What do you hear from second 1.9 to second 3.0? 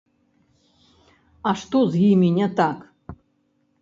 з імі не так?